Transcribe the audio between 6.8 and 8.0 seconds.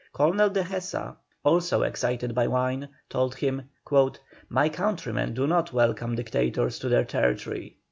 their territory."